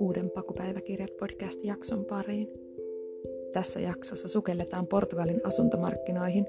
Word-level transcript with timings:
uuden 0.00 0.30
Pakupäiväkirjat-podcast-jakson 0.30 2.04
pariin. 2.04 2.48
Tässä 3.52 3.80
jaksossa 3.80 4.28
sukelletaan 4.28 4.86
Portugalin 4.86 5.40
asuntomarkkinoihin. 5.44 6.46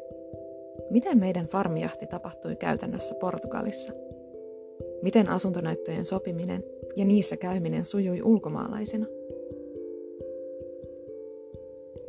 Miten 0.90 1.18
meidän 1.20 1.48
farmijahti 1.48 2.08
tapahtui 2.08 2.56
käytännössä 2.56 3.16
Portugalissa? 3.16 3.94
Miten 5.02 5.30
asuntonäyttöjen 5.30 6.06
sopiminen 6.06 6.64
ja 6.96 7.06
niissä 7.06 7.38
käyminen 7.38 7.86
sujui 7.86 8.22
ulkomaalaisena? 8.22 9.06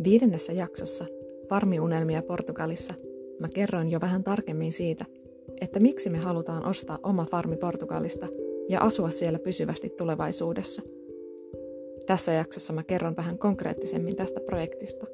Viidennessä 0.04 0.52
jaksossa 0.52 1.04
Farmiunelmia 1.48 2.22
Portugalissa 2.22 2.94
mä 3.40 3.48
kerroin 3.54 3.90
jo 3.90 4.00
vähän 4.00 4.24
tarkemmin 4.24 4.72
siitä, 4.72 5.04
että 5.60 5.80
miksi 5.80 6.10
me 6.10 6.18
halutaan 6.18 6.66
ostaa 6.66 6.98
oma 7.02 7.26
farmi 7.30 7.56
Portugalista 7.56 8.26
ja 8.68 8.80
asua 8.80 9.10
siellä 9.10 9.38
pysyvästi 9.38 9.88
tulevaisuudessa. 9.88 10.82
Tässä 12.06 12.32
jaksossa 12.32 12.72
mä 12.72 12.82
kerron 12.82 13.16
vähän 13.16 13.38
konkreettisemmin 13.38 14.16
tästä 14.16 14.40
projektista. 14.46 15.06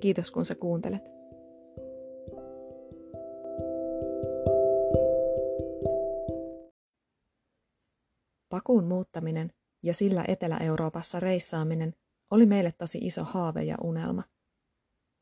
Kiitos 0.00 0.30
kun 0.30 0.46
sä 0.46 0.54
kuuntelet. 0.54 1.10
Pakuun 8.48 8.84
muuttaminen 8.84 9.52
ja 9.82 9.94
sillä 9.94 10.24
Etelä-Euroopassa 10.28 11.20
reissaaminen 11.20 11.94
oli 12.30 12.46
meille 12.46 12.72
tosi 12.78 12.98
iso 12.98 13.24
haave 13.24 13.62
ja 13.62 13.76
unelma. 13.82 14.22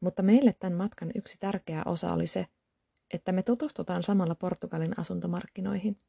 Mutta 0.00 0.22
meille 0.22 0.54
tämän 0.58 0.78
matkan 0.78 1.10
yksi 1.14 1.36
tärkeä 1.40 1.82
osa 1.86 2.12
oli 2.12 2.26
se, 2.26 2.46
että 3.14 3.32
me 3.32 3.42
tutustutaan 3.42 4.02
samalla 4.02 4.34
Portugalin 4.34 4.98
asuntomarkkinoihin. 4.98 6.00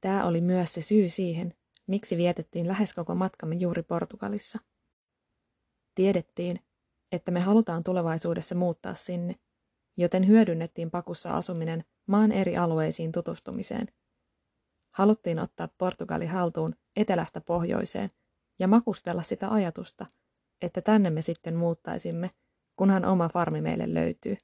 Tämä 0.00 0.26
oli 0.26 0.40
myös 0.40 0.74
se 0.74 0.82
syy 0.82 1.08
siihen, 1.08 1.54
miksi 1.90 2.16
vietettiin 2.16 2.68
lähes 2.68 2.94
koko 2.94 3.14
matkamme 3.14 3.54
juuri 3.54 3.82
Portugalissa. 3.82 4.58
Tiedettiin, 5.94 6.60
että 7.12 7.30
me 7.30 7.40
halutaan 7.40 7.84
tulevaisuudessa 7.84 8.54
muuttaa 8.54 8.94
sinne, 8.94 9.34
joten 9.96 10.26
hyödynnettiin 10.26 10.90
pakussa 10.90 11.36
asuminen 11.36 11.84
maan 12.06 12.32
eri 12.32 12.56
alueisiin 12.56 13.12
tutustumiseen. 13.12 13.86
Haluttiin 14.94 15.38
ottaa 15.38 15.68
Portugali 15.78 16.26
haltuun 16.26 16.74
etelästä 16.96 17.40
pohjoiseen 17.40 18.10
ja 18.58 18.68
makustella 18.68 19.22
sitä 19.22 19.50
ajatusta, 19.50 20.06
että 20.62 20.80
tänne 20.80 21.10
me 21.10 21.22
sitten 21.22 21.56
muuttaisimme, 21.56 22.30
kunhan 22.76 23.04
oma 23.04 23.28
farmi 23.28 23.60
meille 23.60 23.94
löytyy. 23.94 24.36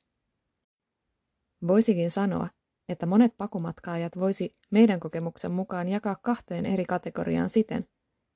Voisikin 1.66 2.10
sanoa, 2.10 2.48
että 2.88 3.06
monet 3.06 3.36
pakumatkaajat 3.36 4.18
voisi 4.18 4.56
meidän 4.70 5.00
kokemuksen 5.00 5.52
mukaan 5.52 5.88
jakaa 5.88 6.16
kahteen 6.22 6.66
eri 6.66 6.84
kategoriaan 6.84 7.48
siten, 7.48 7.84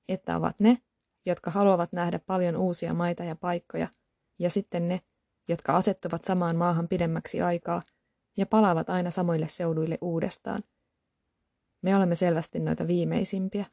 että 0.09 0.37
ovat 0.37 0.61
ne, 0.61 0.79
jotka 1.27 1.51
haluavat 1.51 1.93
nähdä 1.93 2.19
paljon 2.19 2.57
uusia 2.57 2.95
maita 2.95 3.25
ja 3.25 3.37
paikkoja, 3.37 3.89
ja 4.39 4.51
sitten 4.51 4.89
ne, 4.89 5.01
jotka 5.49 5.77
asettuvat 5.77 6.25
samaan 6.25 6.57
maahan 6.57 6.89
pidemmäksi 6.89 7.43
aikaa 7.43 7.83
ja 8.37 8.47
palaavat 8.47 8.91
aina 8.91 9.11
samoille 9.11 9.49
seuduille 9.49 9.99
uudestaan. 10.01 10.63
Me 11.83 11.97
olemme 11.97 12.15
selvästi 12.15 12.59
noita 12.59 12.87
viimeisimpiä. 12.87 13.65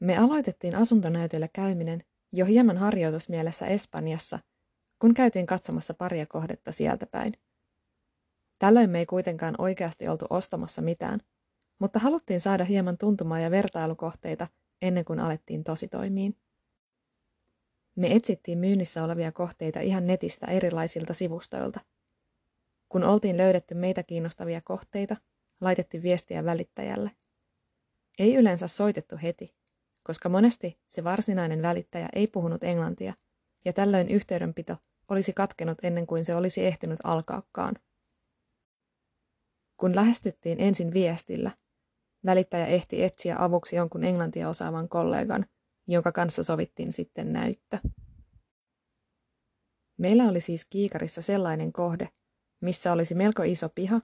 Me 0.00 0.16
aloitettiin 0.18 0.74
asuntonäytöllä 0.74 1.48
käyminen 1.52 2.04
jo 2.32 2.46
hieman 2.46 2.78
harjoitusmielessä 2.78 3.66
Espanjassa, 3.66 4.38
kun 4.98 5.14
käytiin 5.14 5.46
katsomassa 5.46 5.94
paria 5.94 6.26
kohdetta 6.26 6.72
sieltä 6.72 7.06
päin. 7.06 7.32
Tällöin 8.58 8.90
me 8.90 8.98
ei 8.98 9.06
kuitenkaan 9.06 9.54
oikeasti 9.58 10.08
oltu 10.08 10.26
ostamassa 10.30 10.82
mitään, 10.82 11.20
mutta 11.78 11.98
haluttiin 11.98 12.40
saada 12.40 12.64
hieman 12.64 12.98
tuntumaa 12.98 13.40
ja 13.40 13.50
vertailukohteita 13.50 14.46
ennen 14.82 15.04
kuin 15.04 15.20
alettiin 15.20 15.64
tositoimiin. 15.64 16.36
Me 17.96 18.14
etsittiin 18.14 18.58
myynnissä 18.58 19.04
olevia 19.04 19.32
kohteita 19.32 19.80
ihan 19.80 20.06
netistä 20.06 20.46
erilaisilta 20.46 21.14
sivustoilta. 21.14 21.80
Kun 22.88 23.04
oltiin 23.04 23.36
löydetty 23.36 23.74
meitä 23.74 24.02
kiinnostavia 24.02 24.60
kohteita, 24.60 25.16
laitettiin 25.60 26.02
viestiä 26.02 26.44
välittäjälle. 26.44 27.10
Ei 28.18 28.34
yleensä 28.34 28.68
soitettu 28.68 29.16
heti, 29.22 29.54
koska 30.02 30.28
monesti 30.28 30.78
se 30.86 31.04
varsinainen 31.04 31.62
välittäjä 31.62 32.08
ei 32.12 32.26
puhunut 32.26 32.64
englantia, 32.64 33.14
ja 33.64 33.72
tällöin 33.72 34.08
yhteydenpito 34.08 34.76
olisi 35.08 35.32
katkenut 35.32 35.78
ennen 35.82 36.06
kuin 36.06 36.24
se 36.24 36.34
olisi 36.34 36.66
ehtinyt 36.66 36.98
alkaakaan. 37.04 37.74
Kun 39.76 39.96
lähestyttiin 39.96 40.60
ensin 40.60 40.92
viestillä, 40.92 41.50
välittäjä 42.24 42.66
ehti 42.66 43.02
etsiä 43.02 43.36
avuksi 43.38 43.76
jonkun 43.76 44.04
englantia 44.04 44.48
osaavan 44.48 44.88
kollegan, 44.88 45.46
jonka 45.86 46.12
kanssa 46.12 46.42
sovittiin 46.42 46.92
sitten 46.92 47.32
näyttö. 47.32 47.78
Meillä 49.98 50.24
oli 50.24 50.40
siis 50.40 50.64
kiikarissa 50.64 51.22
sellainen 51.22 51.72
kohde, 51.72 52.08
missä 52.60 52.92
olisi 52.92 53.14
melko 53.14 53.42
iso 53.42 53.68
piha, 53.68 54.00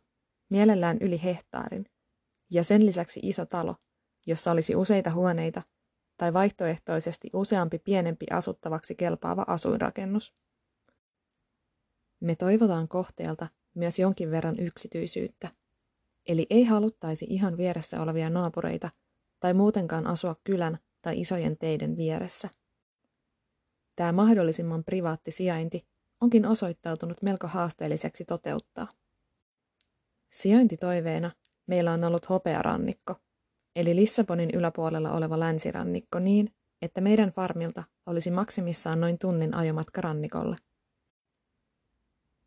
mielellään 0.50 0.98
yli 1.00 1.22
hehtaarin, 1.22 1.86
ja 2.50 2.64
sen 2.64 2.86
lisäksi 2.86 3.20
iso 3.22 3.46
talo, 3.46 3.76
jossa 4.26 4.50
olisi 4.50 4.76
useita 4.76 5.10
huoneita 5.10 5.62
tai 6.16 6.32
vaihtoehtoisesti 6.32 7.30
useampi 7.32 7.78
pienempi 7.78 8.26
asuttavaksi 8.30 8.94
kelpaava 8.94 9.44
asuinrakennus. 9.46 10.34
Me 12.20 12.36
toivotaan 12.36 12.88
kohteelta 12.88 13.48
myös 13.74 13.98
jonkin 13.98 14.30
verran 14.30 14.58
yksityisyyttä, 14.58 15.50
eli 16.26 16.46
ei 16.50 16.64
haluttaisi 16.64 17.26
ihan 17.28 17.56
vieressä 17.56 18.02
olevia 18.02 18.30
naapureita 18.30 18.90
tai 19.40 19.54
muutenkaan 19.54 20.06
asua 20.06 20.36
kylän 20.44 20.78
tai 21.02 21.20
isojen 21.20 21.56
teiden 21.58 21.96
vieressä. 21.96 22.48
Tämä 23.96 24.12
mahdollisimman 24.12 24.84
privaatti 24.84 25.30
sijainti 25.30 25.86
onkin 26.20 26.46
osoittautunut 26.46 27.22
melko 27.22 27.46
haasteelliseksi 27.46 28.24
toteuttaa. 28.24 28.88
Sijaintitoiveena 30.30 31.30
meillä 31.66 31.92
on 31.92 32.04
ollut 32.04 32.28
hopearannikko, 32.28 33.14
eli 33.76 33.96
Lissabonin 33.96 34.50
yläpuolella 34.54 35.12
oleva 35.12 35.40
länsirannikko 35.40 36.18
niin, 36.18 36.54
että 36.82 37.00
meidän 37.00 37.30
farmilta 37.30 37.84
olisi 38.06 38.30
maksimissaan 38.30 39.00
noin 39.00 39.18
tunnin 39.18 39.54
ajomatka 39.54 40.00
rannikolle. 40.00 40.56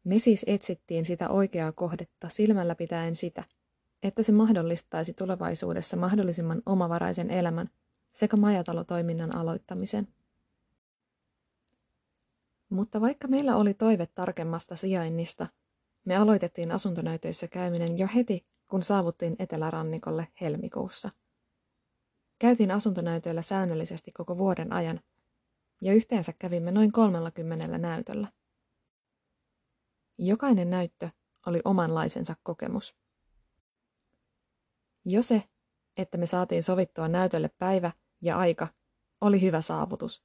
Me 0.03 0.19
siis 0.19 0.45
etsittiin 0.47 1.05
sitä 1.05 1.29
oikeaa 1.29 1.71
kohdetta 1.71 2.29
silmällä 2.29 2.75
pitäen 2.75 3.15
sitä, 3.15 3.43
että 4.03 4.23
se 4.23 4.31
mahdollistaisi 4.31 5.13
tulevaisuudessa 5.13 5.97
mahdollisimman 5.97 6.61
omavaraisen 6.65 7.29
elämän 7.29 7.69
sekä 8.13 8.37
majatalotoiminnan 8.37 9.35
aloittamisen. 9.35 10.07
Mutta 12.69 13.01
vaikka 13.01 13.27
meillä 13.27 13.55
oli 13.55 13.73
toive 13.73 14.05
tarkemmasta 14.05 14.75
sijainnista, 14.75 15.47
me 16.05 16.15
aloitettiin 16.15 16.71
asuntonäytöissä 16.71 17.47
käyminen 17.47 17.97
jo 17.97 18.07
heti, 18.15 18.43
kun 18.67 18.83
saavuttiin 18.83 19.35
etelärannikolle 19.39 20.27
helmikuussa. 20.41 21.09
Käytiin 22.39 22.71
asuntonäytöillä 22.71 23.41
säännöllisesti 23.41 24.11
koko 24.11 24.37
vuoden 24.37 24.73
ajan, 24.73 24.99
ja 25.81 25.93
yhteensä 25.93 26.33
kävimme 26.39 26.71
noin 26.71 26.91
30 26.91 27.77
näytöllä. 27.77 28.27
Jokainen 30.19 30.69
näyttö 30.69 31.09
oli 31.45 31.61
omanlaisensa 31.65 32.35
kokemus. 32.43 33.02
Jo 35.05 35.23
se, 35.23 35.43
että 35.97 36.17
me 36.17 36.25
saatiin 36.25 36.63
sovittua 36.63 37.07
näytölle 37.07 37.49
päivä 37.57 37.91
ja 38.21 38.37
aika, 38.37 38.67
oli 39.21 39.41
hyvä 39.41 39.61
saavutus, 39.61 40.23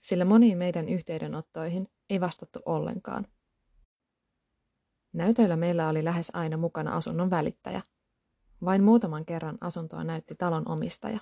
sillä 0.00 0.24
moniin 0.24 0.58
meidän 0.58 0.88
yhteydenottoihin 0.88 1.88
ei 2.10 2.20
vastattu 2.20 2.58
ollenkaan. 2.66 3.26
Näytöillä 5.12 5.56
meillä 5.56 5.88
oli 5.88 6.04
lähes 6.04 6.30
aina 6.32 6.56
mukana 6.56 6.96
asunnon 6.96 7.30
välittäjä. 7.30 7.82
Vain 8.64 8.82
muutaman 8.82 9.24
kerran 9.24 9.58
asuntoa 9.60 10.04
näytti 10.04 10.34
talon 10.34 10.68
omistaja. 10.68 11.18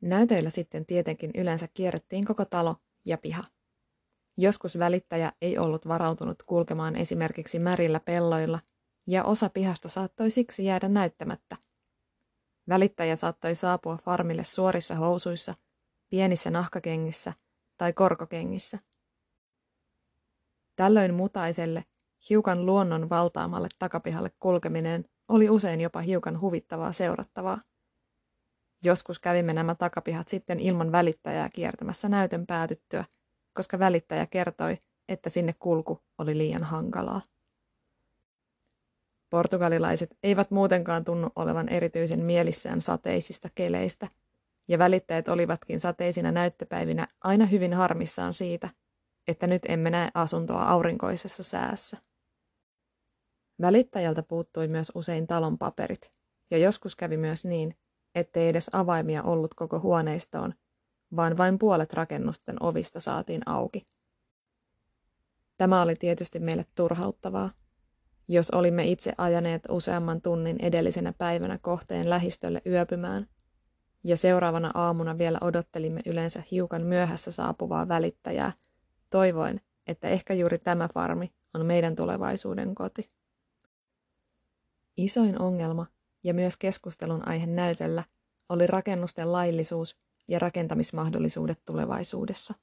Näytöillä 0.00 0.50
sitten 0.50 0.86
tietenkin 0.86 1.30
yleensä 1.34 1.68
kierrettiin 1.74 2.24
koko 2.24 2.44
talo 2.44 2.76
ja 3.04 3.18
piha. 3.18 3.44
Joskus 4.36 4.78
välittäjä 4.78 5.32
ei 5.42 5.58
ollut 5.58 5.88
varautunut 5.88 6.42
kulkemaan 6.42 6.96
esimerkiksi 6.96 7.58
märillä 7.58 8.00
pelloilla, 8.00 8.60
ja 9.06 9.24
osa 9.24 9.50
pihasta 9.50 9.88
saattoi 9.88 10.30
siksi 10.30 10.64
jäädä 10.64 10.88
näyttämättä. 10.88 11.56
Välittäjä 12.68 13.16
saattoi 13.16 13.54
saapua 13.54 13.96
farmille 13.96 14.44
suorissa 14.44 14.94
housuissa, 14.94 15.54
pienissä 16.10 16.50
nahkakengissä 16.50 17.32
tai 17.76 17.92
korkokengissä. 17.92 18.78
Tällöin 20.76 21.14
mutaiselle, 21.14 21.84
hiukan 22.30 22.66
luonnon 22.66 23.10
valtaamalle 23.10 23.68
takapihalle 23.78 24.30
kulkeminen 24.40 25.04
oli 25.28 25.50
usein 25.50 25.80
jopa 25.80 26.00
hiukan 26.00 26.40
huvittavaa 26.40 26.92
seurattavaa. 26.92 27.60
Joskus 28.82 29.18
kävimme 29.18 29.52
nämä 29.52 29.74
takapihat 29.74 30.28
sitten 30.28 30.60
ilman 30.60 30.92
välittäjää 30.92 31.48
kiertämässä 31.48 32.08
näytön 32.08 32.46
päätyttyä– 32.46 33.04
koska 33.52 33.78
välittäjä 33.78 34.26
kertoi, 34.26 34.78
että 35.08 35.30
sinne 35.30 35.54
kulku 35.58 36.00
oli 36.18 36.38
liian 36.38 36.64
hankalaa. 36.64 37.20
Portugalilaiset 39.30 40.16
eivät 40.22 40.50
muutenkaan 40.50 41.04
tunnu 41.04 41.28
olevan 41.36 41.68
erityisen 41.68 42.24
mielissään 42.24 42.80
sateisista 42.80 43.48
keleistä, 43.54 44.08
ja 44.68 44.78
välittäjät 44.78 45.28
olivatkin 45.28 45.80
sateisina 45.80 46.32
näyttöpäivinä 46.32 47.08
aina 47.20 47.46
hyvin 47.46 47.74
harmissaan 47.74 48.34
siitä, 48.34 48.68
että 49.28 49.46
nyt 49.46 49.62
emme 49.68 49.90
näe 49.90 50.10
asuntoa 50.14 50.68
aurinkoisessa 50.68 51.42
säässä. 51.42 51.96
Välittäjältä 53.60 54.22
puuttui 54.22 54.68
myös 54.68 54.92
usein 54.94 55.26
talon 55.26 55.58
paperit, 55.58 56.12
ja 56.50 56.58
joskus 56.58 56.96
kävi 56.96 57.16
myös 57.16 57.44
niin, 57.44 57.76
ettei 58.14 58.48
edes 58.48 58.70
avaimia 58.72 59.22
ollut 59.22 59.54
koko 59.54 59.80
huoneistoon, 59.80 60.54
vaan 61.16 61.36
vain 61.36 61.58
puolet 61.58 61.92
rakennusten 61.92 62.62
ovista 62.62 63.00
saatiin 63.00 63.42
auki. 63.46 63.86
Tämä 65.56 65.82
oli 65.82 65.96
tietysti 65.96 66.38
meille 66.38 66.66
turhauttavaa. 66.74 67.50
Jos 68.32 68.50
olimme 68.50 68.84
itse 68.84 69.12
ajaneet 69.18 69.62
useamman 69.70 70.22
tunnin 70.22 70.56
edellisenä 70.60 71.12
päivänä 71.12 71.58
kohteen 71.62 72.10
lähistölle 72.10 72.62
yöpymään, 72.66 73.28
ja 74.04 74.16
seuraavana 74.16 74.70
aamuna 74.74 75.18
vielä 75.18 75.38
odottelimme 75.40 76.00
yleensä 76.06 76.42
hiukan 76.50 76.82
myöhässä 76.82 77.30
saapuvaa 77.30 77.88
välittäjää, 77.88 78.52
toivoen, 79.10 79.60
että 79.86 80.08
ehkä 80.08 80.34
juuri 80.34 80.58
tämä 80.58 80.88
farmi 80.94 81.32
on 81.54 81.66
meidän 81.66 81.96
tulevaisuuden 81.96 82.74
koti. 82.74 83.10
Isoin 84.96 85.40
ongelma 85.40 85.86
ja 86.24 86.34
myös 86.34 86.56
keskustelun 86.56 87.28
aihe 87.28 87.46
näytöllä 87.46 88.04
oli 88.48 88.66
rakennusten 88.66 89.32
laillisuus 89.32 89.96
ja 90.28 90.38
rakentamismahdollisuudet 90.38 91.64
tulevaisuudessa. 91.64 92.54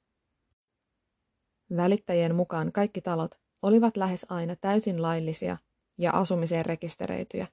Välittäjien 1.76 2.34
mukaan 2.34 2.72
kaikki 2.72 3.00
talot 3.00 3.47
olivat 3.62 3.96
lähes 3.96 4.26
aina 4.28 4.56
täysin 4.56 5.02
laillisia 5.02 5.56
ja 5.98 6.12
asumiseen 6.12 6.66
rekisteröityjä. 6.66 7.46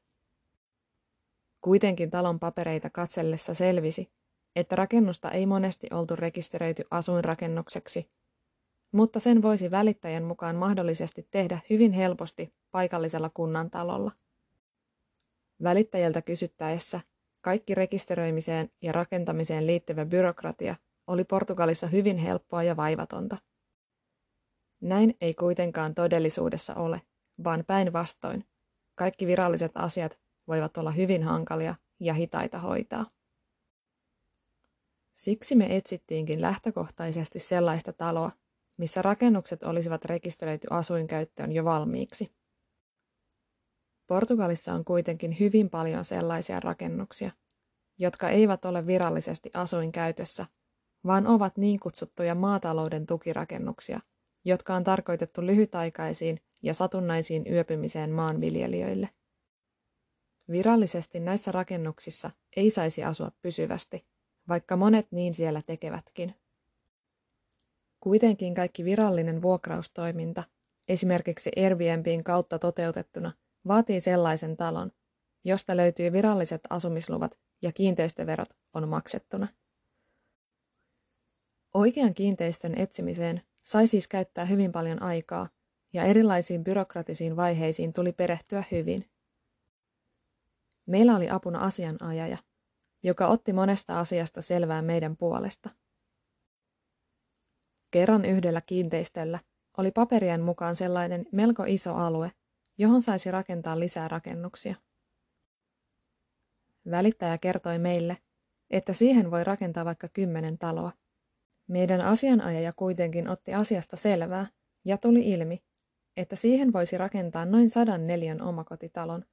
Kuitenkin 1.62 2.12
talon 2.12 2.40
papereita 2.40 2.90
katsellessa 2.90 3.54
selvisi, 3.54 4.10
että 4.56 4.76
rakennusta 4.76 5.32
ei 5.32 5.46
monesti 5.46 5.88
oltu 5.92 6.16
rekisteröity 6.16 6.84
asuinrakennukseksi, 6.92 8.08
mutta 8.92 9.20
sen 9.20 9.42
voisi 9.42 9.72
välittäjän 9.72 10.24
mukaan 10.24 10.56
mahdollisesti 10.56 11.28
tehdä 11.32 11.60
hyvin 11.70 11.92
helposti 11.92 12.54
paikallisella 12.72 13.30
kunnan 13.30 13.70
talolla. 13.70 14.12
Välittäjältä 15.64 16.22
kysyttäessä 16.22 17.00
kaikki 17.42 17.76
rekisteröimiseen 17.76 18.70
ja 18.82 18.92
rakentamiseen 18.92 19.68
liittyvä 19.68 20.06
byrokratia 20.06 20.76
oli 21.08 21.24
Portugalissa 21.24 21.88
hyvin 21.88 22.18
helppoa 22.18 22.64
ja 22.64 22.78
vaivatonta. 22.78 23.38
Näin 24.82 25.18
ei 25.22 25.34
kuitenkaan 25.34 25.96
todellisuudessa 25.96 26.76
ole, 26.76 27.02
vaan 27.44 27.64
päinvastoin. 27.68 28.46
Kaikki 28.96 29.28
viralliset 29.28 29.72
asiat 29.76 30.20
voivat 30.48 30.78
olla 30.78 30.92
hyvin 30.92 31.24
hankalia 31.24 31.76
ja 32.00 32.14
hitaita 32.14 32.60
hoitaa. 32.60 33.06
Siksi 35.14 35.56
me 35.56 35.76
etsittiinkin 35.76 36.42
lähtökohtaisesti 36.42 37.40
sellaista 37.40 37.94
taloa, 37.94 38.32
missä 38.78 39.02
rakennukset 39.02 39.64
olisivat 39.64 40.06
rekisteröity 40.06 40.68
asuinkäyttöön 40.70 41.52
jo 41.52 41.66
valmiiksi. 41.66 42.32
Portugalissa 44.08 44.74
on 44.74 44.86
kuitenkin 44.86 45.40
hyvin 45.40 45.70
paljon 45.70 46.06
sellaisia 46.06 46.60
rakennuksia, 46.60 47.32
jotka 47.98 48.30
eivät 48.30 48.66
ole 48.66 48.88
virallisesti 48.88 49.52
asuinkäytössä, 49.54 50.46
vaan 51.06 51.28
ovat 51.28 51.58
niin 51.58 51.80
kutsuttuja 51.80 52.36
maatalouden 52.36 53.06
tukirakennuksia, 53.06 54.00
jotka 54.46 54.76
on 54.76 54.84
tarkoitettu 54.84 55.46
lyhytaikaisiin 55.46 56.42
ja 56.62 56.74
satunnaisiin 56.74 57.46
yöpymiseen 57.52 58.12
maanviljelijöille. 58.12 59.10
Virallisesti 60.52 61.20
näissä 61.20 61.52
rakennuksissa 61.52 62.32
ei 62.56 62.70
saisi 62.70 63.04
asua 63.04 63.32
pysyvästi, 63.42 64.06
vaikka 64.48 64.78
monet 64.78 65.08
niin 65.12 65.34
siellä 65.34 65.62
tekevätkin. 65.62 66.36
Kuitenkin 68.00 68.56
kaikki 68.56 68.86
virallinen 68.86 69.42
vuokraustoiminta, 69.42 70.44
esimerkiksi 70.88 71.52
Airbnbin 71.58 72.24
kautta 72.24 72.60
toteutettuna, 72.60 73.32
vaatii 73.68 74.00
sellaisen 74.00 74.58
talon, 74.58 74.92
josta 75.44 75.78
löytyy 75.78 76.12
viralliset 76.12 76.62
asumisluvat 76.70 77.40
ja 77.62 77.72
kiinteistöverot 77.72 78.50
on 78.74 78.90
maksettuna. 78.90 79.48
Oikean 81.74 82.14
kiinteistön 82.14 82.80
etsimiseen 82.80 83.42
sai 83.66 83.88
siis 83.88 84.08
käyttää 84.08 84.46
hyvin 84.46 84.72
paljon 84.72 85.02
aikaa, 85.02 85.50
ja 85.94 86.04
erilaisiin 86.04 86.64
byrokratisiin 86.64 87.36
vaiheisiin 87.36 87.94
tuli 87.94 88.12
perehtyä 88.12 88.64
hyvin. 88.72 89.10
Meillä 90.86 91.16
oli 91.16 91.30
apuna 91.30 91.60
asianajaja, 91.60 92.38
joka 93.04 93.28
otti 93.28 93.54
monesta 93.54 94.00
asiasta 94.00 94.42
selvää 94.42 94.82
meidän 94.82 95.18
puolesta. 95.18 95.70
Kerran 97.92 98.26
yhdellä 98.26 98.62
kiinteistöllä 98.62 99.40
oli 99.78 99.92
paperien 99.92 100.42
mukaan 100.42 100.76
sellainen 100.76 101.26
melko 101.32 101.64
iso 101.68 101.94
alue, 101.96 102.32
johon 102.78 103.02
saisi 103.02 103.32
rakentaa 103.32 103.80
lisää 103.80 104.08
rakennuksia. 104.08 104.76
Välittäjä 106.92 107.38
kertoi 107.38 107.80
meille, 107.80 108.18
että 108.70 108.94
siihen 108.94 109.32
voi 109.32 109.44
rakentaa 109.44 109.86
vaikka 109.86 110.08
kymmenen 110.08 110.58
taloa. 110.58 110.92
Meidän 111.68 112.02
asianajaja 112.02 112.74
kuitenkin 112.76 113.28
otti 113.28 113.54
asiasta 113.54 113.98
selvää 113.98 114.48
ja 114.86 114.98
tuli 114.98 115.32
ilmi, 115.32 115.64
että 116.18 116.36
siihen 116.36 116.74
voisi 116.74 116.98
rakentaa 116.98 117.46
noin 117.46 117.70
sadan 117.70 118.08
neljän 118.08 118.42
omakotitalon, 118.42 119.26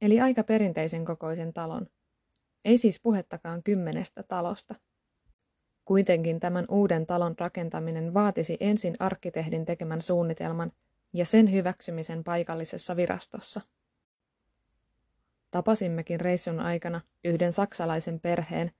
eli 0.00 0.20
aika 0.20 0.44
perinteisen 0.44 1.04
kokoisen 1.04 1.52
talon. 1.52 1.86
Ei 2.64 2.78
siis 2.78 3.00
puhettakaan 3.00 3.62
kymmenestä 3.62 4.22
talosta. 4.22 4.74
Kuitenkin 5.84 6.40
tämän 6.40 6.64
uuden 6.70 7.06
talon 7.06 7.34
rakentaminen 7.38 8.14
vaatisi 8.14 8.56
ensin 8.60 8.96
arkkitehdin 8.98 9.64
tekemän 9.64 10.02
suunnitelman 10.02 10.72
ja 11.14 11.24
sen 11.24 11.52
hyväksymisen 11.52 12.24
paikallisessa 12.24 12.96
virastossa. 12.96 13.60
Tapasimmekin 15.50 16.20
reissun 16.20 16.60
aikana 16.60 17.00
yhden 17.24 17.52
saksalaisen 17.52 18.20
perheen, 18.20 18.72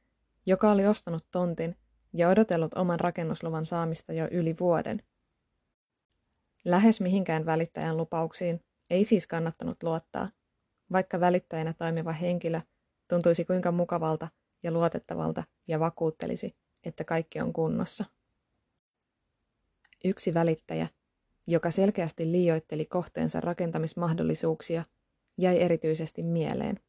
joka 0.46 0.70
oli 0.70 0.86
ostanut 0.86 1.24
tontin 1.30 1.76
ja 2.12 2.28
odotellut 2.28 2.74
oman 2.74 3.00
rakennusluvan 3.00 3.66
saamista 3.66 4.12
jo 4.12 4.28
yli 4.30 4.56
vuoden. 4.60 5.02
Lähes 6.64 7.00
mihinkään 7.00 7.46
välittäjän 7.46 7.96
lupauksiin 7.96 8.60
ei 8.90 9.04
siis 9.04 9.26
kannattanut 9.26 9.82
luottaa, 9.82 10.28
vaikka 10.92 11.20
välittäjänä 11.20 11.72
toimiva 11.72 12.12
henkilö 12.12 12.60
tuntuisi 13.08 13.44
kuinka 13.44 13.72
mukavalta 13.72 14.28
ja 14.62 14.70
luotettavalta 14.70 15.44
ja 15.68 15.80
vakuuttelisi, 15.80 16.56
että 16.84 17.04
kaikki 17.04 17.40
on 17.40 17.52
kunnossa. 17.52 18.04
Yksi 20.04 20.34
välittäjä, 20.34 20.88
joka 21.46 21.70
selkeästi 21.70 22.32
liioitteli 22.32 22.84
kohteensa 22.84 23.40
rakentamismahdollisuuksia, 23.40 24.84
jäi 25.38 25.60
erityisesti 25.60 26.22
mieleen. 26.22 26.80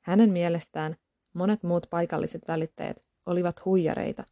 Hänen 0.00 0.30
mielestään 0.30 0.96
monet 1.34 1.62
muut 1.62 1.86
paikalliset 1.90 2.42
välittäjät 2.48 3.09
olivat 3.30 3.64
huijareita, 3.64 4.24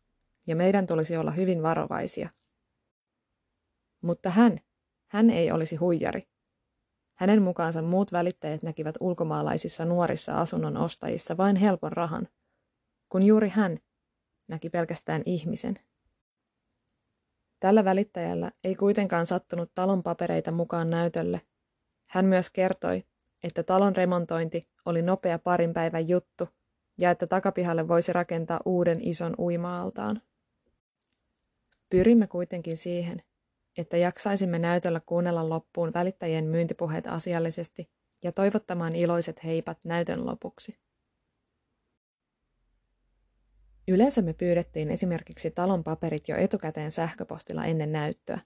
ja 0.46 0.56
meidän 0.56 0.86
tulisi 0.86 1.16
olla 1.16 1.30
hyvin 1.30 1.62
varovaisia. 1.62 2.30
Mutta 4.02 4.30
hän, 4.30 4.60
hän 5.06 5.30
ei 5.30 5.52
olisi 5.52 5.76
huijari. 5.76 6.28
Hänen 7.14 7.42
mukaansa 7.42 7.82
muut 7.82 8.12
välittäjät 8.12 8.62
näkivät 8.62 8.94
ulkomaalaisissa 9.00 9.84
nuorissa 9.84 10.40
asunnon 10.40 10.76
ostajissa 10.76 11.36
vain 11.36 11.56
helpon 11.56 11.92
rahan, 11.92 12.28
kun 13.08 13.22
juuri 13.22 13.48
hän 13.48 13.78
näki 14.48 14.70
pelkästään 14.70 15.22
ihmisen. 15.26 15.78
Tällä 17.60 17.84
välittäjällä 17.84 18.50
ei 18.64 18.74
kuitenkaan 18.74 19.26
sattunut 19.26 19.70
talon 19.74 20.02
papereita 20.02 20.50
mukaan 20.50 20.90
näytölle. 20.90 21.40
Hän 22.06 22.24
myös 22.24 22.50
kertoi, 22.50 23.04
että 23.42 23.62
talon 23.62 23.96
remontointi 23.96 24.68
oli 24.84 25.02
nopea 25.02 25.38
parin 25.38 25.72
päivän 25.72 26.08
juttu 26.08 26.48
ja 26.98 27.10
että 27.10 27.26
takapihalle 27.26 27.88
voisi 27.88 28.12
rakentaa 28.12 28.60
uuden 28.64 28.98
ison 29.00 29.34
uimaaltaan. 29.38 30.22
Pyrimme 31.90 32.26
kuitenkin 32.26 32.76
siihen, 32.76 33.22
että 33.76 33.96
jaksaisimme 33.96 34.58
näytöllä 34.58 35.00
kuunnella 35.06 35.48
loppuun 35.48 35.92
välittäjien 35.94 36.44
myyntipuheet 36.44 37.06
asiallisesti 37.06 37.90
ja 38.24 38.32
toivottamaan 38.32 38.96
iloiset 38.96 39.44
heipat 39.44 39.78
näytön 39.84 40.26
lopuksi. 40.26 40.78
Yleensä 43.88 44.22
me 44.22 44.32
pyydettiin 44.32 44.90
esimerkiksi 44.90 45.50
talon 45.50 45.84
paperit 45.84 46.28
jo 46.28 46.36
etukäteen 46.36 46.90
sähköpostilla 46.90 47.64
ennen 47.64 47.92
näyttöä. 47.92 48.40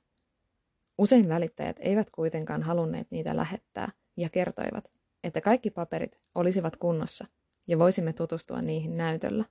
Usein 0.98 1.28
välittäjät 1.28 1.76
eivät 1.80 2.10
kuitenkaan 2.10 2.62
halunneet 2.62 3.10
niitä 3.10 3.36
lähettää 3.36 3.88
ja 4.16 4.28
kertoivat, 4.28 4.90
että 5.24 5.40
kaikki 5.40 5.70
paperit 5.70 6.16
olisivat 6.34 6.76
kunnossa 6.76 7.26
ja 7.66 7.78
voisimme 7.78 8.12
tutustua 8.12 8.62
niihin 8.62 8.96
näytöllä. 8.96 9.44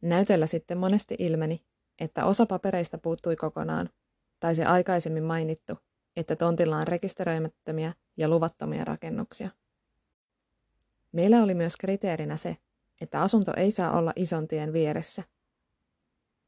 Näytöllä 0.00 0.46
sitten 0.46 0.78
monesti 0.78 1.16
ilmeni, 1.18 1.64
että 2.00 2.24
osa 2.24 2.46
papereista 2.46 2.98
puuttui 2.98 3.36
kokonaan, 3.36 3.90
tai 4.40 4.54
se 4.54 4.64
aikaisemmin 4.64 5.24
mainittu 5.24 5.78
että 6.16 6.36
tontilla 6.36 6.76
on 6.76 6.88
rekisteröimättömiä 6.88 7.92
ja 8.16 8.28
luvattomia 8.28 8.84
rakennuksia. 8.84 9.50
Meillä 11.12 11.42
oli 11.42 11.54
myös 11.54 11.76
kriteerinä 11.76 12.36
se, 12.36 12.56
että 13.00 13.20
asunto 13.20 13.52
ei 13.56 13.70
saa 13.70 13.98
olla 13.98 14.12
ison 14.16 14.48
tien 14.48 14.72
vieressä. 14.72 15.22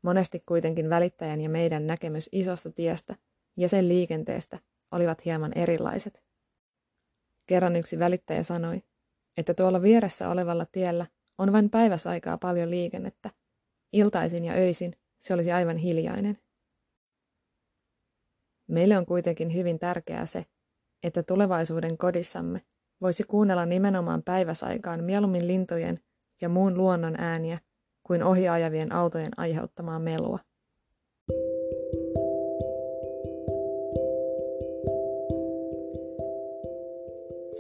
Monesti 0.03 0.43
kuitenkin 0.47 0.91
välittäjän 0.91 1.41
ja 1.41 1.49
meidän 1.49 1.87
näkemys 1.87 2.29
isosta 2.33 2.71
tiestä 2.71 3.15
ja 3.57 3.69
sen 3.69 3.89
liikenteestä 3.89 4.59
olivat 4.91 5.25
hieman 5.25 5.53
erilaiset. 5.55 6.23
Kerran 7.47 7.77
yksi 7.77 7.99
välittäjä 7.99 8.43
sanoi, 8.43 8.83
että 9.37 9.55
tuolla 9.55 9.83
vieressä 9.83 10.29
olevalla 10.29 10.67
tiellä 10.67 11.07
on 11.39 11.53
vain 11.53 11.71
päiväsaikaa 11.71 12.39
paljon 12.39 12.71
liikennettä. 12.71 13.31
Iltaisin 13.93 14.45
ja 14.45 14.53
öisin 14.53 14.93
se 15.19 15.35
olisi 15.35 15.53
aivan 15.53 15.77
hiljainen. 15.77 16.39
Meille 18.69 18.99
on 18.99 19.07
kuitenkin 19.07 19.55
hyvin 19.55 19.79
tärkeää 19.79 20.27
se, 20.27 20.47
että 21.03 21.23
tulevaisuuden 21.23 21.99
kodissamme 21.99 22.63
voisi 23.01 23.25
kuunnella 23.25 23.67
nimenomaan 23.67 24.23
päiväsaikaan 24.23 25.05
mieluummin 25.05 25.47
lintujen 25.47 26.01
ja 26.41 26.49
muun 26.49 26.77
luonnon 26.77 27.15
ääniä 27.19 27.61
kuin 28.03 28.23
ohiajavien 28.23 28.93
autojen 28.93 29.33
aiheuttamaa 29.37 29.99
melua. 29.99 30.39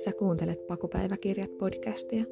Sä 0.06 0.12
kuuntelet 0.12 0.66
Pakupäiväkirjat 0.66 1.58
podcastia. 1.58 2.24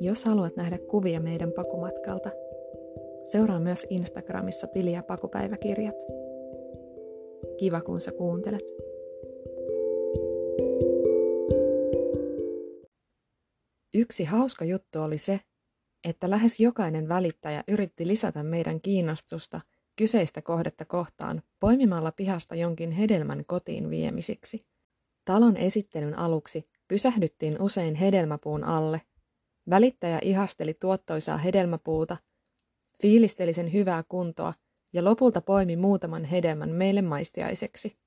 Jos 0.00 0.24
haluat 0.24 0.56
nähdä 0.56 0.78
kuvia 0.78 1.20
meidän 1.20 1.52
pakumatkalta, 1.52 2.30
seuraa 3.30 3.60
myös 3.60 3.86
Instagramissa 3.90 4.66
tiliä 4.66 5.02
Pakupäiväkirjat. 5.02 5.94
Kiva 7.56 7.80
kun 7.80 8.00
sä 8.00 8.12
kuuntelet. 8.12 8.64
Yksi 13.94 14.24
hauska 14.24 14.64
juttu 14.64 15.00
oli 15.00 15.18
se, 15.18 15.40
että 16.04 16.30
lähes 16.30 16.60
jokainen 16.60 17.08
välittäjä 17.08 17.64
yritti 17.68 18.06
lisätä 18.06 18.42
meidän 18.42 18.80
kiinnostusta 18.80 19.60
kyseistä 19.96 20.42
kohdetta 20.42 20.84
kohtaan 20.84 21.42
poimimalla 21.60 22.12
pihasta 22.12 22.54
jonkin 22.54 22.90
hedelmän 22.90 23.44
kotiin 23.46 23.90
viemisiksi. 23.90 24.77
Talon 25.28 25.56
esittelyn 25.56 26.18
aluksi 26.18 26.64
pysähdyttiin 26.88 27.62
usein 27.62 27.94
hedelmäpuun 27.94 28.64
alle. 28.64 29.00
Välittäjä 29.70 30.18
ihasteli 30.22 30.74
tuottoisaa 30.74 31.38
hedelmäpuuta, 31.38 32.16
fiilisteli 33.02 33.52
sen 33.52 33.72
hyvää 33.72 34.04
kuntoa 34.08 34.54
ja 34.92 35.04
lopulta 35.04 35.40
poimi 35.40 35.76
muutaman 35.76 36.24
hedelmän 36.24 36.70
meille 36.70 37.02
maistiaiseksi. 37.02 37.98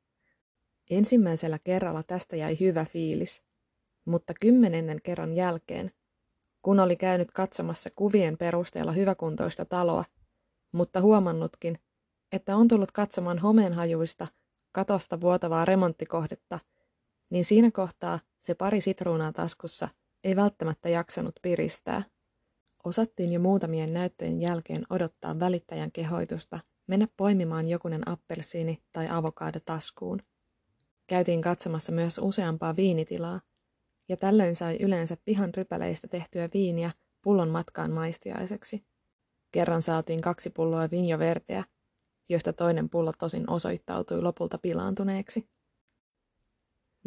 Ensimmäisellä 0.89 1.59
kerralla 1.63 2.03
tästä 2.03 2.35
jäi 2.35 2.57
hyvä 2.59 2.85
fiilis, 2.85 3.41
mutta 4.05 4.33
kymmenennen 4.41 5.01
kerran 5.03 5.33
jälkeen, 5.33 5.91
kun 6.61 6.79
oli 6.79 6.95
käynyt 6.95 7.31
katsomassa 7.31 7.89
kuvien 7.95 8.37
perusteella 8.37 8.91
hyväkuntoista 8.91 9.65
taloa, 9.65 10.05
mutta 10.71 11.01
huomannutkin, 11.01 11.79
että 12.31 12.55
on 12.55 12.67
tullut 12.67 12.91
katsomaan 12.91 13.39
homeenhajuista, 13.39 14.27
katosta 14.71 15.21
vuotavaa 15.21 15.65
remonttikohdetta– 15.65 16.59
niin 17.31 17.45
siinä 17.45 17.71
kohtaa 17.71 18.19
se 18.41 18.55
pari 18.55 18.81
sitruunaa 18.81 19.33
taskussa 19.33 19.89
ei 20.23 20.35
välttämättä 20.35 20.89
jaksanut 20.89 21.35
piristää. 21.41 22.03
Osattiin 22.83 23.31
jo 23.31 23.39
muutamien 23.39 23.93
näyttöjen 23.93 24.41
jälkeen 24.41 24.85
odottaa 24.89 25.39
välittäjän 25.39 25.91
kehoitusta 25.91 26.59
mennä 26.87 27.07
poimimaan 27.17 27.69
jokunen 27.69 28.09
appelsiini 28.09 28.83
tai 28.91 29.05
avokaado 29.09 29.59
taskuun. 29.65 30.21
Käytiin 31.07 31.41
katsomassa 31.41 31.91
myös 31.91 32.17
useampaa 32.17 32.75
viinitilaa, 32.75 33.41
ja 34.09 34.17
tällöin 34.17 34.55
sai 34.55 34.77
yleensä 34.79 35.17
pihan 35.25 35.53
rypäleistä 35.57 36.07
tehtyä 36.07 36.49
viiniä 36.53 36.91
pullon 37.21 37.49
matkaan 37.49 37.91
maistiaiseksi. 37.91 38.85
Kerran 39.51 39.81
saatiin 39.81 40.21
kaksi 40.21 40.49
pulloa 40.49 40.91
vinjo 40.91 41.19
verdeä, 41.19 41.63
joista 42.29 42.53
toinen 42.53 42.89
pullo 42.89 43.11
tosin 43.19 43.49
osoittautui 43.49 44.21
lopulta 44.21 44.57
pilaantuneeksi. 44.57 45.49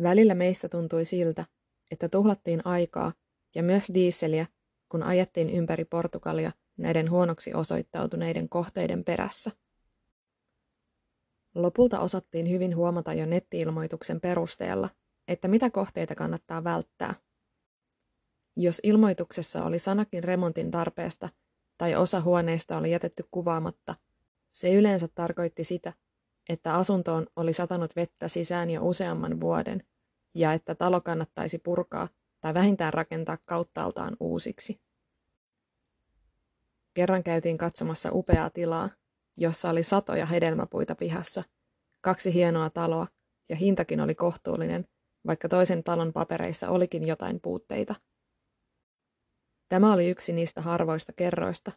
Välillä 0.02 0.34
meistä 0.34 0.68
tuntui 0.68 1.04
siltä, 1.04 1.44
että 1.90 2.08
tuhlattiin 2.08 2.66
aikaa 2.66 3.12
ja 3.54 3.62
myös 3.62 3.84
diisseliä, 3.94 4.46
kun 4.88 5.02
ajettiin 5.02 5.50
ympäri 5.50 5.84
Portugalia 5.84 6.52
näiden 6.76 7.10
huonoksi 7.10 7.54
osoittautuneiden 7.54 8.48
kohteiden 8.48 9.04
perässä. 9.04 9.50
Lopulta 11.54 12.00
osattiin 12.00 12.50
hyvin 12.50 12.76
huomata 12.76 13.12
jo 13.12 13.26
nettiilmoituksen 13.26 14.20
perusteella, 14.20 14.90
että 15.28 15.48
mitä 15.48 15.70
kohteita 15.70 16.14
kannattaa 16.14 16.64
välttää. 16.64 17.14
Jos 18.56 18.80
ilmoituksessa 18.82 19.64
oli 19.64 19.78
sanakin 19.78 20.24
remontin 20.24 20.70
tarpeesta 20.70 21.28
tai 21.78 21.94
osa 21.94 22.20
huoneesta 22.20 22.78
oli 22.78 22.90
jätetty 22.90 23.24
kuvaamatta, 23.30 23.94
se 24.50 24.74
yleensä 24.74 25.08
tarkoitti 25.14 25.64
sitä, 25.64 25.92
että 26.48 26.74
asuntoon 26.74 27.26
oli 27.36 27.52
satanut 27.52 27.96
vettä 27.96 28.28
sisään 28.28 28.70
jo 28.70 28.82
useamman 28.82 29.40
vuoden 29.40 29.84
ja 30.34 30.52
että 30.52 30.74
talo 30.74 31.00
kannattaisi 31.00 31.58
purkaa 31.58 32.08
tai 32.40 32.54
vähintään 32.54 32.94
rakentaa 32.94 33.38
kauttaaltaan 33.44 34.16
uusiksi. 34.20 34.80
Kerran 36.94 37.22
käytiin 37.22 37.58
katsomassa 37.58 38.08
upeaa 38.12 38.50
tilaa, 38.50 38.90
jossa 39.36 39.70
oli 39.70 39.82
satoja 39.82 40.26
hedelmäpuita 40.26 40.94
pihassa, 40.94 41.42
kaksi 42.00 42.34
hienoa 42.34 42.70
taloa 42.70 43.06
ja 43.48 43.56
hintakin 43.56 44.00
oli 44.00 44.14
kohtuullinen, 44.14 44.84
vaikka 45.26 45.48
toisen 45.48 45.84
talon 45.84 46.12
papereissa 46.12 46.68
olikin 46.68 47.06
jotain 47.06 47.40
puutteita. 47.40 47.94
Tämä 49.68 49.92
oli 49.92 50.10
yksi 50.10 50.32
niistä 50.32 50.60
harvoista 50.60 51.12
kerroista, 51.12 51.72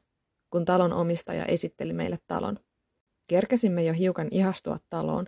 kun 0.50 0.66
talon 0.66 0.94
omistaja 0.94 1.46
esitteli 1.46 1.94
meille 1.94 2.18
talon. 2.28 2.60
Kerkesimme 3.28 3.84
jo 3.84 3.94
hiukan 3.94 4.28
ihastua 4.32 4.78
taloon, 4.90 5.26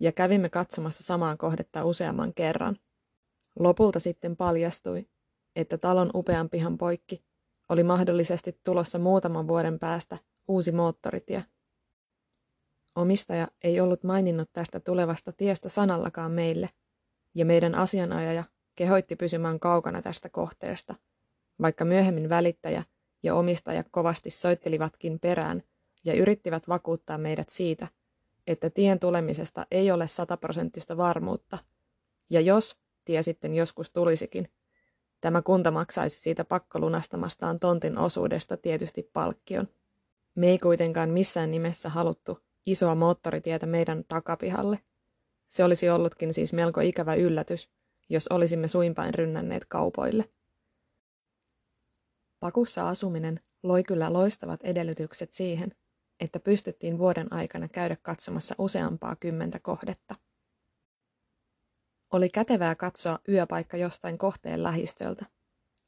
ja 0.00 0.12
kävimme 0.12 0.48
katsomassa 0.48 1.02
samaa 1.02 1.36
kohdetta 1.36 1.84
useamman 1.84 2.34
kerran. 2.34 2.78
Lopulta 3.58 4.00
sitten 4.00 4.36
paljastui, 4.36 5.06
että 5.56 5.78
talon 5.78 6.10
upean 6.14 6.50
pihan 6.50 6.78
poikki 6.78 7.24
oli 7.68 7.82
mahdollisesti 7.82 8.60
tulossa 8.64 8.98
muutaman 8.98 9.48
vuoden 9.48 9.78
päästä 9.78 10.18
uusi 10.48 10.72
moottoritie. 10.72 11.44
Omistaja 12.96 13.48
ei 13.64 13.80
ollut 13.80 14.04
maininnut 14.04 14.50
tästä 14.52 14.80
tulevasta 14.80 15.32
tiestä 15.32 15.68
sanallakaan 15.68 16.32
meille, 16.32 16.70
ja 17.34 17.44
meidän 17.44 17.74
asianajaja 17.74 18.44
kehoitti 18.74 19.16
pysymään 19.16 19.60
kaukana 19.60 20.02
tästä 20.02 20.28
kohteesta, 20.28 20.94
vaikka 21.62 21.84
myöhemmin 21.84 22.28
välittäjä 22.28 22.84
ja 23.22 23.34
omistaja 23.34 23.84
kovasti 23.90 24.30
soittelivatkin 24.30 25.20
perään 25.20 25.62
ja 26.04 26.14
yrittivät 26.14 26.68
vakuuttaa 26.68 27.18
meidät 27.18 27.48
siitä, 27.48 27.88
että 28.46 28.70
tien 28.70 29.00
tulemisesta 29.00 29.66
ei 29.70 29.90
ole 29.90 30.08
sataprosenttista 30.08 30.96
varmuutta, 30.96 31.58
ja 32.30 32.40
jos 32.40 32.76
tie 33.04 33.22
sitten 33.22 33.54
joskus 33.54 33.90
tulisikin, 33.90 34.48
tämä 35.20 35.42
kunta 35.42 35.70
maksaisi 35.70 36.20
siitä 36.20 36.44
pakkolunastamastaan 36.44 37.60
tontin 37.60 37.98
osuudesta 37.98 38.56
tietysti 38.56 39.10
palkkion. 39.12 39.68
Me 40.34 40.48
ei 40.48 40.58
kuitenkaan 40.58 41.10
missään 41.10 41.50
nimessä 41.50 41.88
haluttu 41.88 42.38
isoa 42.66 42.94
moottoritietä 42.94 43.66
meidän 43.66 44.04
takapihalle. 44.08 44.78
Se 45.48 45.64
olisi 45.64 45.90
ollutkin 45.90 46.34
siis 46.34 46.52
melko 46.52 46.80
ikävä 46.80 47.14
yllätys, 47.14 47.70
jos 48.08 48.28
olisimme 48.28 48.68
suinpäin 48.68 49.14
rynnänneet 49.14 49.64
kaupoille. 49.64 50.30
Pakussa 52.40 52.88
asuminen 52.88 53.40
loi 53.62 53.82
kyllä 53.82 54.12
loistavat 54.12 54.60
edellytykset 54.62 55.32
siihen, 55.32 55.74
että 56.20 56.40
pystyttiin 56.40 56.98
vuoden 56.98 57.32
aikana 57.32 57.68
käydä 57.68 57.96
katsomassa 58.02 58.54
useampaa 58.58 59.16
kymmentä 59.16 59.58
kohdetta. 59.58 60.14
Oli 62.12 62.28
kätevää 62.28 62.74
katsoa 62.74 63.18
yöpaikka 63.28 63.76
jostain 63.76 64.18
kohteen 64.18 64.62
lähistöltä, 64.62 65.26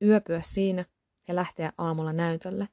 yöpyä 0.03 0.41
siinä 0.41 0.85
ja 1.29 1.35
lähteä 1.35 1.73
aamulla 1.79 2.13
näytölle. 2.13 2.69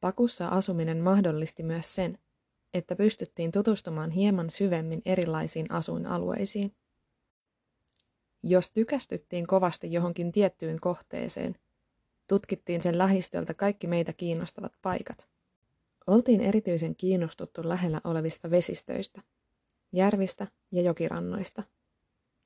Pakussa 0.00 0.48
asuminen 0.48 0.98
mahdollisti 0.98 1.62
myös 1.62 1.94
sen, 1.94 2.18
että 2.74 2.96
pystyttiin 2.96 3.52
tutustumaan 3.52 4.10
hieman 4.10 4.50
syvemmin 4.50 5.02
erilaisiin 5.04 5.72
asuinalueisiin. 5.72 6.76
Jos 8.42 8.70
tykästyttiin 8.70 9.46
kovasti 9.46 9.92
johonkin 9.92 10.32
tiettyyn 10.32 10.80
kohteeseen, 10.80 11.54
tutkittiin 12.26 12.82
sen 12.82 12.98
lähistöltä 12.98 13.54
kaikki 13.54 13.86
meitä 13.86 14.12
kiinnostavat 14.12 14.72
paikat. 14.82 15.28
Oltiin 16.08 16.40
erityisen 16.40 16.96
kiinnostuttu 16.96 17.68
lähellä 17.68 18.00
olevista 18.04 18.50
vesistöistä, 18.50 19.22
järvistä 19.92 20.46
ja 20.72 20.82
jokirannoista. 20.82 21.62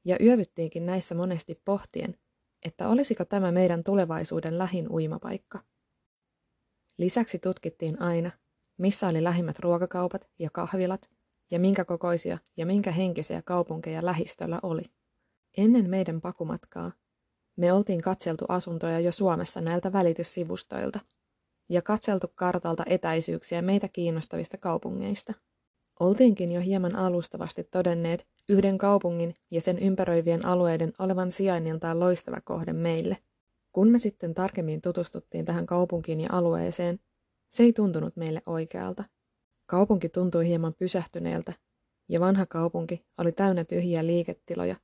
Ja 0.04 0.16
yövyttiinkin 0.20 0.86
näissä 0.86 1.14
monesti 1.14 1.60
pohtien, 1.64 2.18
että 2.62 2.88
olisiko 2.88 3.24
tämä 3.24 3.52
meidän 3.52 3.84
tulevaisuuden 3.84 4.58
lähin 4.58 4.90
uimapaikka. 4.90 5.60
Lisäksi 6.98 7.38
tutkittiin 7.38 8.02
aina, 8.02 8.30
missä 8.78 9.08
oli 9.08 9.24
lähimmät 9.24 9.58
ruokakaupat 9.58 10.28
ja 10.38 10.50
kahvilat 10.52 11.10
ja 11.50 11.58
minkä 11.58 11.84
kokoisia 11.84 12.38
ja 12.56 12.66
minkä 12.66 12.92
henkisiä 12.92 13.42
kaupunkeja 13.42 14.04
lähistöllä 14.04 14.60
oli. 14.62 14.84
Ennen 15.56 15.90
meidän 15.90 16.20
pakumatkaa 16.20 16.92
me 17.56 17.72
oltiin 17.72 18.02
katseltu 18.02 18.44
asuntoja 18.48 19.00
jo 19.00 19.12
Suomessa 19.12 19.60
näiltä 19.60 19.92
välityssivustoilta 19.92 21.00
ja 21.72 21.82
katseltu 21.82 22.26
kartalta 22.34 22.82
etäisyyksiä 22.86 23.62
meitä 23.62 23.88
kiinnostavista 23.88 24.58
kaupungeista. 24.58 25.34
Oltiinkin 26.00 26.52
jo 26.52 26.60
hieman 26.60 26.96
alustavasti 26.96 27.64
todenneet 27.64 28.26
yhden 28.48 28.78
kaupungin 28.78 29.34
ja 29.50 29.60
sen 29.60 29.78
ympäröivien 29.78 30.46
alueiden 30.46 30.92
olevan 30.98 31.30
sijainniltaan 31.30 32.00
loistava 32.00 32.40
kohde 32.40 32.72
meille. 32.72 33.16
Kun 33.72 33.88
me 33.88 33.98
sitten 33.98 34.34
tarkemmin 34.34 34.82
tutustuttiin 34.82 35.44
tähän 35.44 35.66
kaupunkiin 35.66 36.20
ja 36.20 36.28
alueeseen, 36.32 37.00
se 37.48 37.62
ei 37.62 37.72
tuntunut 37.72 38.16
meille 38.16 38.42
oikealta. 38.46 39.04
Kaupunki 39.66 40.08
tuntui 40.08 40.48
hieman 40.48 40.74
pysähtyneeltä, 40.74 41.52
ja 42.08 42.20
vanha 42.20 42.46
kaupunki 42.46 43.04
oli 43.18 43.32
täynnä 43.32 43.64
tyhjiä 43.64 44.06
liiketiloja. 44.06 44.76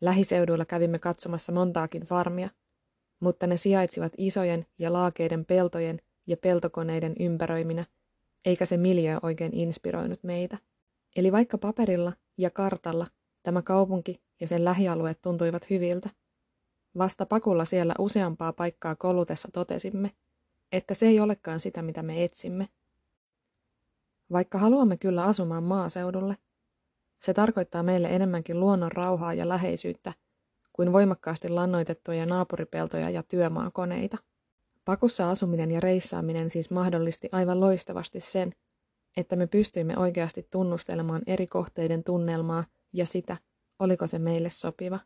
Lähiseuduilla 0.00 0.64
kävimme 0.64 0.98
katsomassa 0.98 1.52
montaakin 1.52 2.02
farmia, 2.02 2.50
mutta 3.20 3.46
ne 3.46 3.56
sijaitsivat 3.56 4.12
isojen 4.18 4.66
ja 4.78 4.92
laakeiden 4.92 5.44
peltojen 5.44 6.00
ja 6.26 6.36
peltokoneiden 6.36 7.14
ympäröiminä, 7.20 7.84
eikä 8.44 8.66
se 8.66 8.76
miljö 8.76 9.18
oikein 9.22 9.54
inspiroinut 9.54 10.22
meitä. 10.22 10.58
Eli 11.16 11.32
vaikka 11.32 11.58
paperilla 11.58 12.12
ja 12.38 12.50
kartalla 12.50 13.06
tämä 13.42 13.62
kaupunki 13.62 14.20
ja 14.40 14.48
sen 14.48 14.64
lähialueet 14.64 15.20
tuntuivat 15.22 15.70
hyviltä, 15.70 16.10
vasta 16.98 17.26
pakulla 17.26 17.64
siellä 17.64 17.94
useampaa 17.98 18.52
paikkaa 18.52 18.96
kolutessa 18.96 19.48
totesimme, 19.52 20.10
että 20.72 20.94
se 20.94 21.06
ei 21.06 21.20
olekaan 21.20 21.60
sitä, 21.60 21.82
mitä 21.82 22.02
me 22.02 22.24
etsimme. 22.24 22.68
Vaikka 24.32 24.58
haluamme 24.58 24.96
kyllä 24.96 25.24
asumaan 25.24 25.62
maaseudulle, 25.62 26.36
se 27.18 27.34
tarkoittaa 27.34 27.82
meille 27.82 28.08
enemmänkin 28.08 28.60
luonnon 28.60 28.92
rauhaa 28.92 29.34
ja 29.34 29.48
läheisyyttä 29.48 30.12
kuin 30.72 30.92
voimakkaasti 30.92 31.48
lannoitettuja 31.48 32.26
naapuripeltoja 32.26 33.10
ja 33.10 33.22
työmaakoneita. 33.22 34.18
Pakussa 34.84 35.30
asuminen 35.30 35.70
ja 35.70 35.80
reissaaminen 35.80 36.50
siis 36.50 36.70
mahdollisti 36.70 37.28
aivan 37.32 37.60
loistavasti 37.60 38.20
sen, 38.20 38.52
että 39.16 39.36
me 39.36 39.46
pystyimme 39.46 39.98
oikeasti 39.98 40.46
tunnustelemaan 40.50 41.22
eri 41.26 41.46
kohteiden 41.46 42.04
tunnelmaa 42.04 42.64
ja 42.92 43.06
sitä, 43.06 43.36
oliko 43.78 44.06
se 44.06 44.18
meille 44.18 44.50
sopiva. 44.50 45.00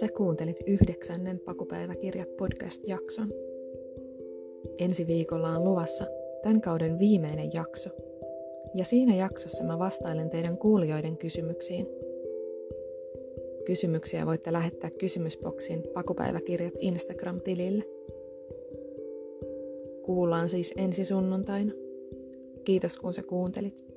Sä 0.00 0.08
kuuntelit 0.16 0.56
yhdeksännen 0.66 1.40
Pakupäiväkirjat 1.44 2.36
podcast-jakson. 2.36 3.32
Ensi 4.78 5.06
viikolla 5.06 5.48
on 5.48 5.64
luvassa 5.64 6.06
tämän 6.42 6.60
kauden 6.60 6.98
viimeinen 6.98 7.50
jakso. 7.52 7.90
Ja 8.74 8.84
siinä 8.84 9.14
jaksossa 9.14 9.64
mä 9.64 9.78
vastailen 9.78 10.30
teidän 10.30 10.58
kuulijoiden 10.58 11.16
kysymyksiin. 11.16 11.86
Kysymyksiä 13.66 14.26
voitte 14.26 14.52
lähettää 14.52 14.90
kysymysboksin 14.90 15.82
Pakupäiväkirjat 15.94 16.74
Instagram-tilille. 16.78 17.84
Kuullaan 20.02 20.48
siis 20.48 20.72
ensi 20.76 21.04
sunnuntaina. 21.04 21.72
Kiitos 22.64 22.98
kun 22.98 23.12
sä 23.14 23.22
kuuntelit. 23.22 23.91